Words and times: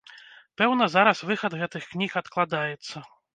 Пэўна, 0.61 0.87
зараз 0.93 1.21
выхад 1.31 1.59
гэтых 1.61 1.85
кніг 1.93 2.17
адкладаецца. 2.23 3.05